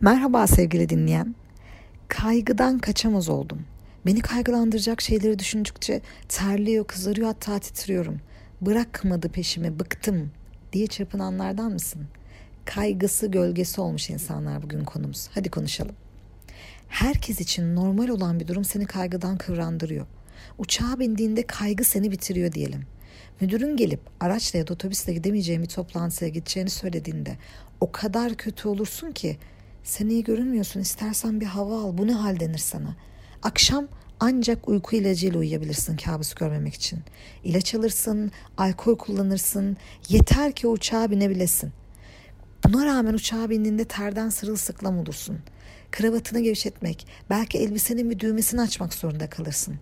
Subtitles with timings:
[0.00, 1.34] Merhaba sevgili dinleyen.
[2.08, 3.64] Kaygıdan kaçamaz oldum.
[4.06, 8.20] Beni kaygılandıracak şeyleri düşündükçe terliyor, kızarıyor hatta titriyorum.
[8.60, 10.30] Bırakmadı peşimi, bıktım
[10.72, 12.02] diye çırpınanlardan mısın?
[12.64, 15.28] Kaygısı gölgesi olmuş insanlar bugün konumuz.
[15.34, 15.94] Hadi konuşalım.
[16.88, 20.06] Herkes için normal olan bir durum seni kaygıdan kıvrandırıyor.
[20.58, 22.82] Uçağa bindiğinde kaygı seni bitiriyor diyelim.
[23.40, 27.36] Müdürün gelip araçla ya da otobüsle gidemeyeceğin bir toplantıya gideceğini söylediğinde
[27.80, 29.36] o kadar kötü olursun ki
[29.86, 32.96] sen iyi görünmüyorsun istersen bir hava al bu ne hal denir sana.
[33.42, 33.88] Akşam
[34.20, 36.98] ancak uyku ilacıyla uyuyabilirsin kabus görmemek için.
[37.44, 39.76] İlaç alırsın, alkol kullanırsın,
[40.08, 41.72] yeter ki uçağa binebilesin.
[42.64, 45.38] Buna rağmen uçağa bindiğinde terden sırılsıklam olursun.
[45.90, 49.74] Kravatını gevşetmek, belki elbisenin bir düğmesini açmak zorunda kalırsın.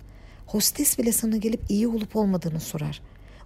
[0.46, 3.02] Hostes bile sana gelip iyi olup olmadığını sorar.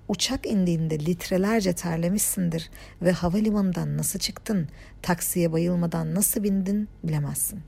[0.09, 2.71] Uçak indiğinde litrelerce terlemişsindir
[3.03, 4.69] ve havalimanından nasıl çıktın,
[5.03, 7.61] taksiye bayılmadan nasıl bindin bilemezsin.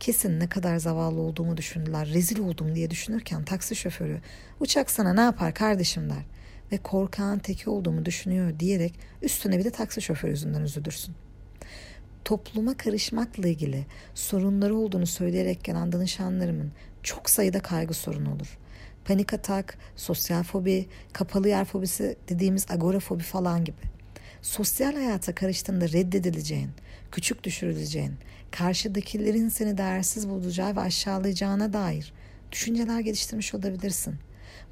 [0.00, 4.20] Kesin ne kadar zavallı olduğumu düşündüler, rezil oldum diye düşünürken taksi şoförü
[4.60, 6.24] uçak sana ne yapar kardeşim der
[6.72, 11.14] ve korkağın teki olduğumu düşünüyor diyerek üstüne bir de taksi şoförü yüzünden üzülürsün.
[12.24, 18.58] Topluma karışmakla ilgili sorunları olduğunu söyleyerek gelen danışanlarımın çok sayıda kaygı sorunu olur
[19.04, 23.82] panik atak, sosyal fobi, kapalı yer fobisi dediğimiz agorafobi falan gibi.
[24.42, 26.70] Sosyal hayata karıştığında reddedileceğin,
[27.12, 28.14] küçük düşürüleceğin,
[28.50, 32.12] karşıdakilerin seni değersiz bulacağı ve aşağılayacağına dair
[32.52, 34.14] düşünceler geliştirmiş olabilirsin.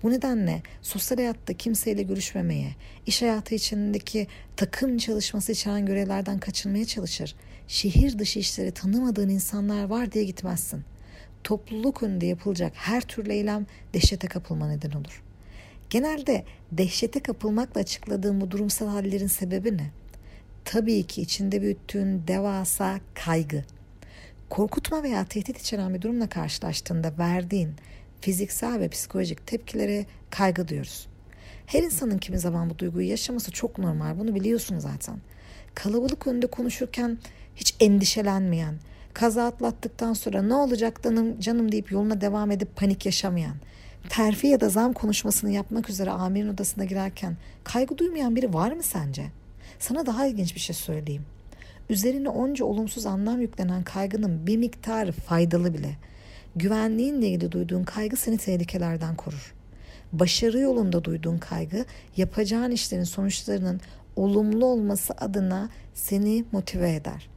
[0.03, 2.75] Bu nedenle sosyal hayatta kimseyle görüşmemeye,
[3.07, 7.37] iş hayatı içindeki takım çalışması içeren görevlerden kaçınmaya çalışır.
[7.69, 10.85] Şehir dışı işleri tanımadığın insanlar var diye gitmezsin
[11.45, 15.23] topluluk önünde yapılacak her türlü eylem dehşete kapılma neden olur.
[15.91, 19.91] Genelde dehşete kapılmakla açıkladığım bu durumsal hallerin sebebi ne?
[20.65, 23.65] Tabii ki içinde büyüttüğün devasa kaygı.
[24.51, 27.75] Korkutma veya tehdit içeren bir durumla karşılaştığında verdiğin
[28.21, 31.09] fiziksel ve psikolojik tepkilere kaygı diyoruz.
[31.67, 34.19] Her insanın kimi zaman bu duyguyu yaşaması çok normal.
[34.19, 35.19] Bunu biliyorsun zaten.
[35.75, 37.19] Kalabalık önünde konuşurken
[37.57, 38.75] hiç endişelenmeyen,
[39.15, 43.55] kaza atlattıktan sonra ne olacak canım, canım deyip yoluna devam edip panik yaşamayan,
[44.09, 48.83] terfi ya da zam konuşmasını yapmak üzere amirin odasına girerken kaygı duymayan biri var mı
[48.83, 49.27] sence?
[49.79, 51.25] Sana daha ilginç bir şey söyleyeyim.
[51.91, 55.97] Üzerine onca olumsuz anlam yüklenen kaygının bir miktarı faydalı bile.
[56.57, 59.55] Güvenliğinle ilgili duyduğun kaygı seni tehlikelerden korur.
[60.13, 61.85] Başarı yolunda duyduğun kaygı
[62.17, 63.81] yapacağın işlerin sonuçlarının
[64.17, 67.29] olumlu olması adına seni motive eder.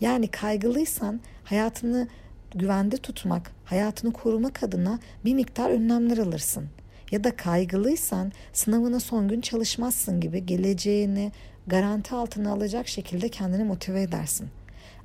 [0.00, 2.08] Yani kaygılıysan hayatını
[2.54, 6.68] güvende tutmak, hayatını korumak adına bir miktar önlemler alırsın.
[7.10, 11.32] Ya da kaygılıysan sınavına son gün çalışmazsın gibi geleceğini
[11.66, 14.48] garanti altına alacak şekilde kendini motive edersin.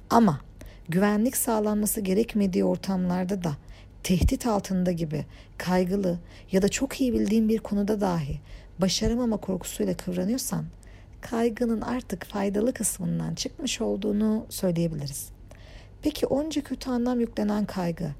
[0.09, 0.39] Ama
[0.89, 3.57] güvenlik sağlanması gerekmediği ortamlarda da
[4.03, 5.25] tehdit altında gibi
[5.57, 6.19] kaygılı
[6.51, 8.39] ya da çok iyi bildiğin bir konuda dahi
[8.79, 10.65] başaramama korkusuyla kıvranıyorsan
[11.25, 15.29] kaygının artık faydalı kısmından çıkmış olduğunu söyleyebiliriz.
[16.01, 18.11] Peki onca kötü anlam yüklenen kaygı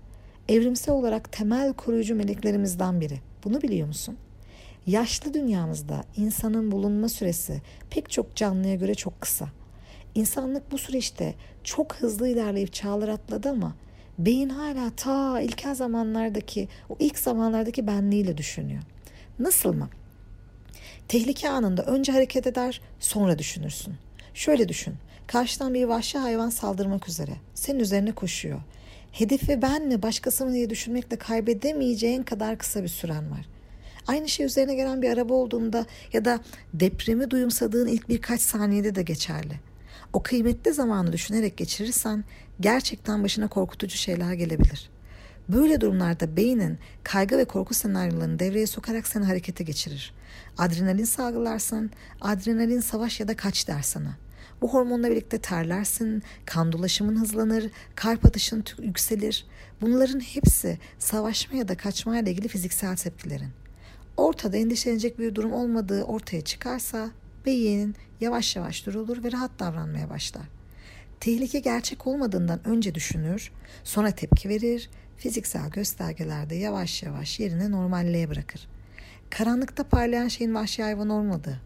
[0.50, 3.20] evrimsel olarak temel koruyucu meleklerimizden biri.
[3.44, 4.18] Bunu biliyor musun?
[4.88, 9.50] Yaşlı dünyamızda insanın bulunma süresi pek çok canlıya göre çok kısa.
[10.16, 13.76] İnsanlık bu süreçte çok hızlı ilerleyip çağlar atladı ama
[14.20, 18.82] beyin hala ta ilkel zamanlardaki o ilk zamanlardaki benliğiyle düşünüyor.
[19.40, 19.90] Nasıl mı?
[21.08, 23.94] Tehlike anında önce hareket eder, sonra düşünürsün.
[24.34, 24.94] Şöyle düşün.
[25.28, 27.32] Karşıdan bir vahşi hayvan saldırmak üzere.
[27.54, 28.60] Senin üzerine koşuyor.
[29.12, 33.46] Hedefi ben mi başkası mı diye düşünmekle kaybedemeyeceğin kadar kısa bir süren var.
[34.08, 36.40] Aynı şey üzerine gelen bir araba olduğunda ya da
[36.74, 39.60] depremi duyumsadığın ilk birkaç saniyede de geçerli.
[40.14, 42.24] O kıymetli zamanı düşünerek geçirirsen
[42.60, 44.90] gerçekten başına korkutucu şeyler gelebilir.
[45.50, 50.14] Böyle durumlarda beynin kaygı ve korku senaryolarını devreye sokarak seni harekete geçirir.
[50.58, 51.92] Adrenalin salgılarsan,
[52.22, 54.18] adrenalin savaş ya da kaç der sana.
[54.62, 59.46] Bu hormonla birlikte terlersin, kan dolaşımın hızlanır, kalp atışın yükselir.
[59.82, 63.50] Bunların hepsi savaşma ya da kaçma ile ilgili fiziksel tepkilerin.
[64.18, 67.10] Ortada endişelenecek bir durum olmadığı ortaya çıkarsa
[67.46, 70.46] beyin yavaş yavaş durulur ve rahat davranmaya başlar.
[71.20, 73.52] Tehlike gerçek olmadığından önce düşünür,
[73.84, 78.68] sonra tepki verir, fiziksel göstergelerde yavaş yavaş yerine normalliğe bırakır.
[79.30, 81.62] Karanlıkta parlayan şeyin vahşi hayvan olmadığı,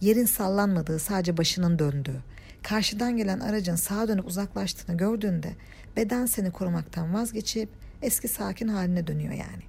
[0.00, 2.20] yerin sallanmadığı, sadece başının döndüğü,
[2.62, 5.52] karşıdan gelen aracın sağa dönüp uzaklaştığını gördüğünde
[5.96, 7.68] beden seni korumaktan vazgeçip
[8.02, 9.62] eski sakin haline dönüyor yani.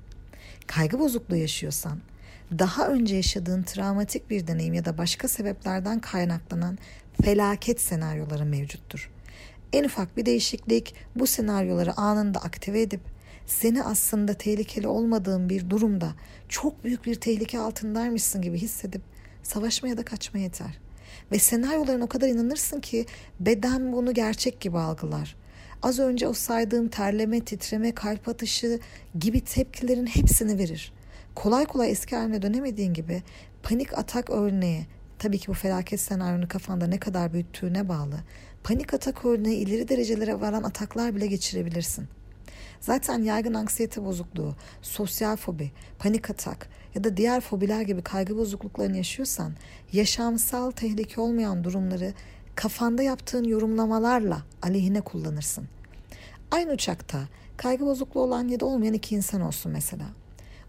[0.68, 2.00] Kaygı bozukluğu yaşıyorsan,
[2.60, 6.78] daha önce yaşadığın travmatik bir deneyim ya da başka sebeplerden kaynaklanan
[7.24, 9.12] felaket senaryoları mevcuttur.
[9.74, 13.02] En ufak bir değişiklik bu senaryoları anında aktive edip
[13.46, 16.12] seni aslında tehlikeli olmadığın bir durumda
[16.50, 19.02] çok büyük bir tehlike altındaymışsın gibi hissedip
[19.44, 20.80] savaşma ya da kaçma yeter.
[21.32, 23.06] Ve senaryoların o kadar inanırsın ki
[23.40, 25.36] beden bunu gerçek gibi algılar.
[25.84, 28.80] Az önce o saydığım terleme, titreme, kalp atışı
[29.20, 30.94] gibi tepkilerin hepsini verir.
[31.36, 33.24] Kolay kolay eski haline dönemediğin gibi
[33.64, 34.86] panik atak örneği,
[35.20, 38.16] tabii ki bu felaket senaryonu kafanda ne kadar büyüttüğüne bağlı.
[38.64, 42.08] Panik atak örneği ileri derecelere varan ataklar bile geçirebilirsin.
[42.86, 48.98] Zaten yaygın anksiyete bozukluğu, sosyal fobi, panik atak ya da diğer fobiler gibi kaygı bozukluklarını
[48.98, 49.54] yaşıyorsan
[49.94, 52.14] yaşamsal tehlike olmayan durumları
[52.56, 55.68] kafanda yaptığın yorumlamalarla aleyhine kullanırsın.
[56.52, 57.20] Aynı uçakta
[57.58, 60.06] kaygı bozukluğu olan ya da olmayan iki insan olsun mesela.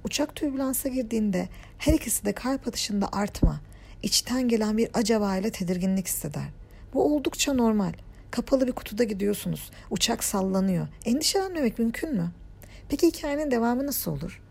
[0.04, 1.48] Uçak türbülansa girdiğinde
[1.78, 3.60] her ikisi de kalp atışında artma,
[4.02, 6.48] içten gelen bir acaba ile tedirginlik hisseder.
[6.94, 7.92] Bu oldukça normal.
[8.30, 9.70] Kapalı bir kutuda gidiyorsunuz.
[9.90, 10.88] Uçak sallanıyor.
[11.04, 12.30] Endişelenmemek mümkün mü?
[12.88, 14.42] Peki hikayenin devamı nasıl olur?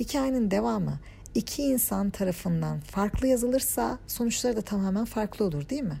[0.00, 0.98] Hikayenin devamı
[1.34, 6.00] iki insan tarafından farklı yazılırsa sonuçları da tamamen farklı olur değil mi?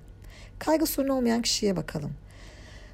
[0.58, 2.12] Kaygı sorunu olmayan kişiye bakalım.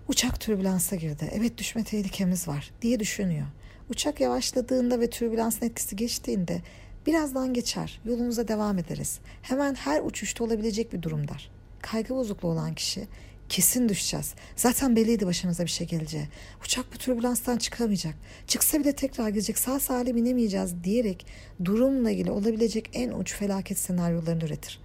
[0.09, 1.31] Uçak türbülansa girdi.
[1.33, 3.47] Evet düşme tehlikemiz var diye düşünüyor.
[3.91, 6.63] Uçak yavaşladığında ve türbülansın etkisi geçtiğinde
[7.07, 8.01] birazdan geçer.
[8.05, 9.19] Yolumuza devam ederiz.
[9.43, 11.51] Hemen her uçuşta olabilecek bir durum der.
[11.83, 13.09] Kaygı bozukluğu olan kişi
[13.53, 14.35] kesin düşeceğiz.
[14.57, 16.29] Zaten belliydi başımıza bir şey geleceği.
[16.65, 18.15] Uçak bu türbülanstan çıkamayacak.
[18.47, 19.59] Çıksa bile tekrar gidecek.
[19.59, 21.27] Sağ salim inemeyeceğiz diyerek
[21.65, 24.81] durumla ilgili olabilecek en uç felaket senaryolarını üretir.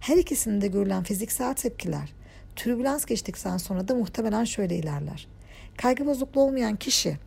[0.00, 2.12] Her ikisinde görülen fiziksel tepkiler
[2.56, 5.28] türbülans geçtikten sonra da muhtemelen şöyle ilerler.
[5.76, 7.18] Kaygı bozukluğu olmayan kişi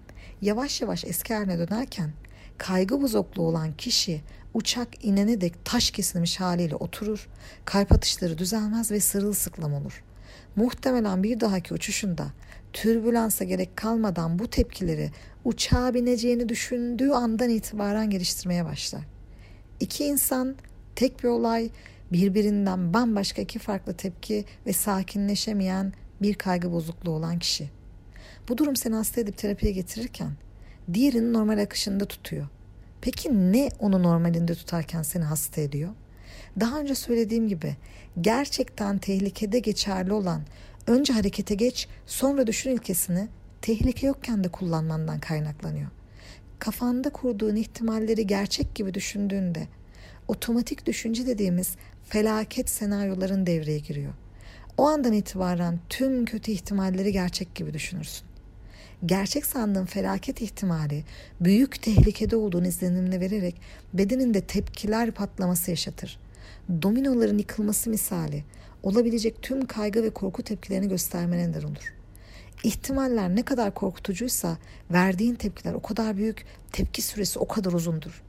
[0.42, 2.12] yavaş yavaş eski haline dönerken
[2.58, 4.22] kaygı bozukluğu olan kişi
[4.54, 7.28] uçak inene dek taş kesilmiş haliyle oturur,
[7.66, 10.04] kalp atışları düzelmez ve sırılsıklam olur.
[10.56, 12.28] Muhtemelen bir dahaki uçuşunda
[12.74, 15.12] türbülansa gerek kalmadan bu tepkileri
[15.46, 19.02] uçağa bineceğini düşündüğü andan itibaren geliştirmeye başlar.
[19.80, 20.56] İki insan,
[20.96, 21.70] tek bir olay,
[22.12, 27.70] birbirinden bambaşka iki farklı tepki ve sakinleşemeyen bir kaygı bozukluğu olan kişi.
[28.50, 30.32] Bu durum seni hasta edip terapiye getirirken
[30.94, 32.48] diğerini normal akışında tutuyor.
[33.02, 35.90] Peki ne onu normalinde tutarken seni hasta ediyor?
[36.60, 37.76] Daha önce söylediğim gibi
[38.22, 40.42] gerçekten tehlikede geçerli olan
[40.88, 43.28] önce harekete geç sonra düşün ilkesini
[43.62, 45.90] tehlike yokken de kullanmandan kaynaklanıyor.
[46.60, 49.68] Kafanda kurduğun ihtimalleri gerçek gibi düşündüğünde
[50.28, 51.76] otomatik düşünce dediğimiz
[52.10, 54.14] felaket senaryoların devreye giriyor.
[54.78, 58.29] O andan itibaren tüm kötü ihtimalleri gerçek gibi düşünürsün.
[59.06, 61.04] Gerçek sandığın felaket ihtimali
[61.42, 63.56] büyük tehlikede olduğunu izlenimini vererek
[63.94, 66.20] bedeninde tepkiler patlaması yaşatır.
[66.82, 68.44] Dominoların yıkılması misali
[68.84, 71.94] olabilecek tüm kaygı ve korku tepkilerini göstermene neden olur.
[72.64, 74.58] İhtimaller ne kadar korkutucuysa
[74.92, 78.24] verdiğin tepkiler o kadar büyük, tepki süresi o kadar uzundur.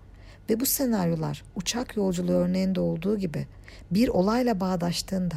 [0.51, 3.47] Ve bu senaryolar uçak yolculuğu örneğinde olduğu gibi
[3.91, 5.37] bir olayla bağdaştığında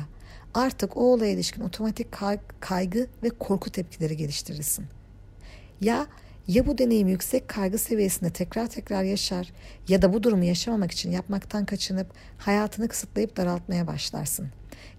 [0.54, 2.08] artık o olaya ilişkin otomatik
[2.60, 4.86] kaygı ve korku tepkileri geliştirirsin.
[5.84, 6.08] Ya
[6.48, 9.54] ya bu deneyimi yüksek kaygı seviyesinde tekrar tekrar yaşar
[9.88, 12.08] ya da bu durumu yaşamamak için yapmaktan kaçınıp
[12.38, 14.48] hayatını kısıtlayıp daraltmaya başlarsın.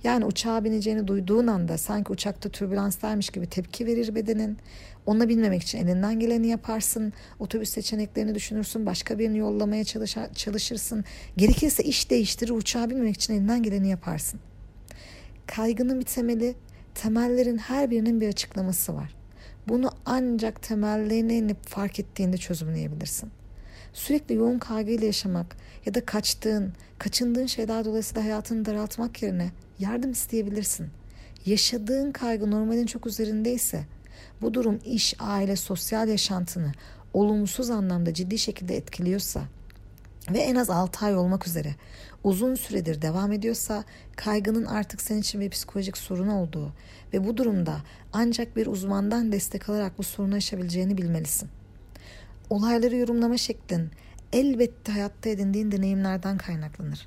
[0.04, 4.58] Yani uçağa bineceğini duyduğun anda sanki uçakta türbülanstaymış gibi tepki verir bedenin.
[5.06, 7.12] Ona binmemek için elinden geleni yaparsın.
[7.38, 8.86] Otobüs seçeneklerini düşünürsün.
[8.86, 11.04] Başka birini yollamaya çalışır, çalışırsın.
[11.36, 12.50] Gerekirse iş değiştirir.
[12.50, 14.40] Uçağa binmemek için elinden geleni yaparsın.
[15.46, 16.54] Kaygının bir temeli,
[16.94, 19.23] temellerin her birinin bir açıklaması var.
[19.68, 23.30] Bunu ancak temellerine inip fark ettiğinde çözümleyebilirsin.
[23.92, 25.56] Sürekli yoğun kaygıyla yaşamak
[25.86, 30.86] ya da kaçtığın, kaçındığın şeyler dolayısıyla hayatını daraltmak yerine yardım isteyebilirsin.
[31.46, 33.84] Yaşadığın kaygı normalin çok üzerindeyse
[34.42, 36.72] bu durum iş, aile, sosyal yaşantını
[37.12, 39.42] olumsuz anlamda ciddi şekilde etkiliyorsa
[40.30, 41.74] ve en az 6 ay olmak üzere
[42.24, 43.84] uzun süredir devam ediyorsa
[44.16, 46.72] kaygının artık senin için bir psikolojik sorun olduğu
[47.12, 47.76] ve bu durumda
[48.12, 51.48] ancak bir uzmandan destek alarak bu sorunu aşabileceğini bilmelisin.
[52.50, 53.90] Olayları yorumlama şeklin
[54.32, 57.06] elbette hayatta edindiğin deneyimlerden kaynaklanır.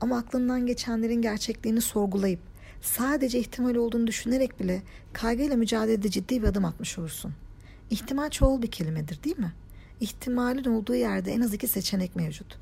[0.00, 2.40] Ama aklından geçenlerin gerçekliğini sorgulayıp
[2.80, 7.34] sadece ihtimal olduğunu düşünerek bile kaygıyla mücadelede ciddi bir adım atmış olursun.
[7.90, 9.52] İhtimal çoğul bir kelimedir değil mi?
[10.00, 12.58] İhtimalin olduğu yerde en az iki seçenek mevcut.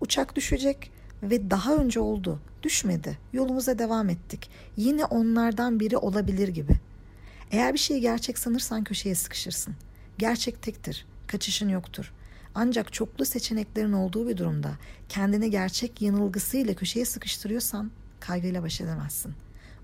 [0.00, 0.90] Uçak düşecek
[1.22, 2.40] ve daha önce oldu.
[2.62, 3.18] Düşmedi.
[3.32, 4.50] Yolumuza devam ettik.
[4.76, 6.72] Yine onlardan biri olabilir gibi.
[7.50, 9.74] Eğer bir şeyi gerçek sanırsan köşeye sıkışırsın.
[10.18, 11.06] Gerçek tektir.
[11.26, 12.12] Kaçışın yoktur.
[12.54, 14.70] Ancak çoklu seçeneklerin olduğu bir durumda
[15.08, 19.34] kendini gerçek yanılgısıyla köşeye sıkıştırıyorsan kaygıyla baş edemezsin.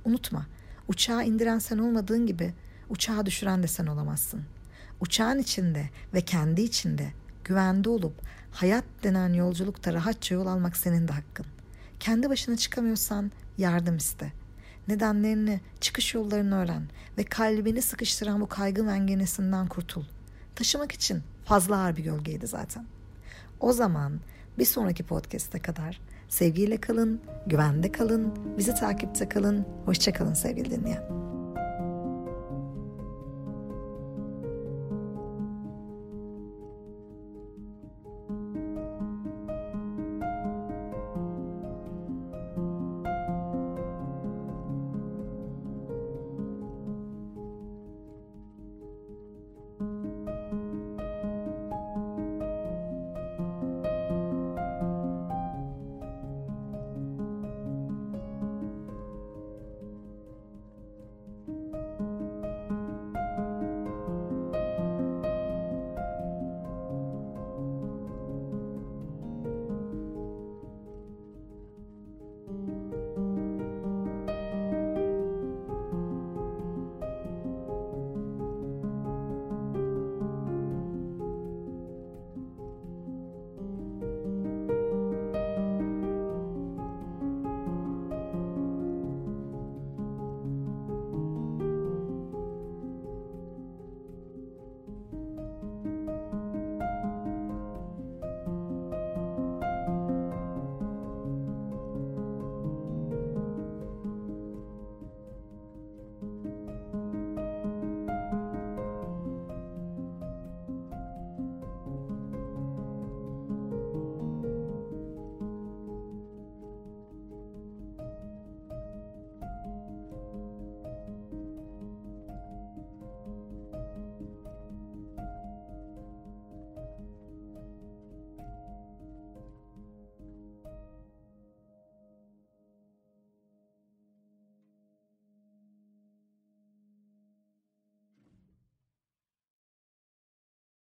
[0.05, 0.47] Unutma,
[0.89, 2.55] uçağı indiren sen olmadığın gibi
[2.91, 4.43] Uçağı düşüren de sen olamazsın.
[5.01, 7.13] Uçağın içinde ve kendi içinde
[7.45, 8.15] güvende olup
[8.51, 11.47] hayat denen yolculukta rahatça yol almak senin de hakkın.
[12.01, 14.33] Kendi başına çıkamıyorsan yardım iste.
[14.89, 16.83] Nedenlerini, çıkış yollarını öğren
[17.19, 20.05] ve kalbini sıkıştıran bu kaygı mengenesinden kurtul.
[20.55, 22.87] Taşımak için fazla ağır bir gölgeydi zaten.
[23.61, 24.21] O zaman
[24.59, 31.30] bir sonraki podcast'e kadar sevgiyle kalın, güvende kalın, bizi takipte kalın, hoşça kalın sevgili dinleyen.